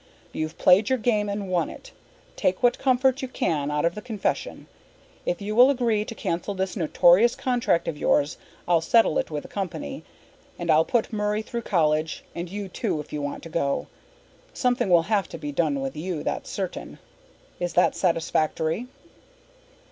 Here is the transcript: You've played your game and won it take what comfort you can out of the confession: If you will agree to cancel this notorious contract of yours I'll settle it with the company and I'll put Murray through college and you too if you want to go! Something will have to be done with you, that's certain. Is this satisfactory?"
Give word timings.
You've 0.33 0.57
played 0.57 0.89
your 0.89 0.97
game 0.97 1.29
and 1.29 1.47
won 1.47 1.69
it 1.69 1.91
take 2.35 2.63
what 2.63 2.79
comfort 2.79 3.21
you 3.21 3.27
can 3.27 3.69
out 3.69 3.85
of 3.85 3.93
the 3.93 4.01
confession: 4.01 4.65
If 5.27 5.43
you 5.43 5.55
will 5.55 5.69
agree 5.69 6.05
to 6.05 6.15
cancel 6.15 6.55
this 6.55 6.75
notorious 6.75 7.35
contract 7.35 7.87
of 7.87 7.99
yours 7.99 8.39
I'll 8.67 8.81
settle 8.81 9.19
it 9.19 9.29
with 9.29 9.43
the 9.43 9.47
company 9.47 10.03
and 10.57 10.71
I'll 10.71 10.85
put 10.85 11.13
Murray 11.13 11.43
through 11.43 11.61
college 11.61 12.23
and 12.33 12.49
you 12.49 12.67
too 12.67 12.99
if 12.99 13.13
you 13.13 13.21
want 13.21 13.43
to 13.43 13.49
go! 13.49 13.85
Something 14.55 14.89
will 14.89 15.03
have 15.03 15.29
to 15.29 15.37
be 15.37 15.51
done 15.51 15.81
with 15.81 15.95
you, 15.95 16.23
that's 16.23 16.49
certain. 16.49 16.97
Is 17.59 17.73
this 17.73 17.95
satisfactory?" 17.97 18.87